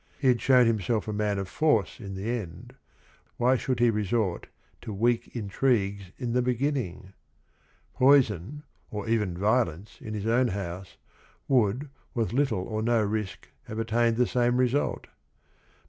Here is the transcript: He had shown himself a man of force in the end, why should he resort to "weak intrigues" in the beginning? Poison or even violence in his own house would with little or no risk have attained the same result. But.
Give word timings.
He 0.17 0.29
had 0.29 0.41
shown 0.41 0.65
himself 0.65 1.07
a 1.07 1.13
man 1.13 1.37
of 1.37 1.47
force 1.47 1.99
in 1.99 2.15
the 2.15 2.27
end, 2.27 2.73
why 3.37 3.55
should 3.55 3.79
he 3.79 3.91
resort 3.91 4.47
to 4.81 4.91
"weak 4.91 5.35
intrigues" 5.35 6.05
in 6.17 6.33
the 6.33 6.41
beginning? 6.41 7.13
Poison 7.93 8.63
or 8.89 9.07
even 9.07 9.37
violence 9.37 9.99
in 10.01 10.15
his 10.15 10.25
own 10.25 10.47
house 10.47 10.97
would 11.47 11.87
with 12.15 12.33
little 12.33 12.63
or 12.63 12.81
no 12.81 12.99
risk 13.03 13.49
have 13.65 13.77
attained 13.77 14.17
the 14.17 14.25
same 14.25 14.57
result. 14.57 15.03
But. 15.05 15.11